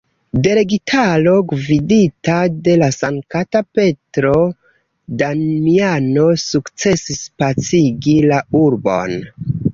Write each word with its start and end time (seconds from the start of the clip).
Delegitaro, 0.45 1.33
gvidita 1.51 2.37
de 2.69 2.75
sankta 2.95 3.61
Petro 3.75 4.33
Damiano 5.21 6.25
sukcesis 6.47 7.23
pacigi 7.41 8.19
la 8.35 8.43
urbon. 8.67 9.17